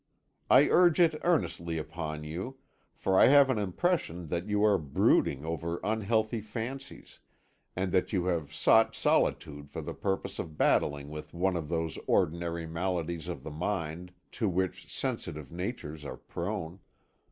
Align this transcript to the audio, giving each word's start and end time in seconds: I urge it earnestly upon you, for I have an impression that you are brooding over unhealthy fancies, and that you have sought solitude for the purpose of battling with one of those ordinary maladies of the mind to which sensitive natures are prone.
I 0.49 0.67
urge 0.67 0.99
it 0.99 1.13
earnestly 1.23 1.77
upon 1.77 2.23
you, 2.23 2.57
for 2.91 3.19
I 3.19 3.27
have 3.27 3.51
an 3.51 3.59
impression 3.59 4.29
that 4.29 4.47
you 4.47 4.65
are 4.65 4.79
brooding 4.79 5.45
over 5.45 5.79
unhealthy 5.83 6.41
fancies, 6.41 7.19
and 7.75 7.91
that 7.91 8.11
you 8.11 8.25
have 8.25 8.51
sought 8.51 8.95
solitude 8.95 9.69
for 9.69 9.81
the 9.81 9.93
purpose 9.93 10.39
of 10.39 10.57
battling 10.57 11.09
with 11.11 11.35
one 11.35 11.55
of 11.55 11.69
those 11.69 11.99
ordinary 12.07 12.65
maladies 12.65 13.27
of 13.27 13.43
the 13.43 13.51
mind 13.51 14.11
to 14.31 14.49
which 14.49 14.91
sensitive 14.91 15.51
natures 15.51 16.03
are 16.03 16.17
prone. 16.17 16.79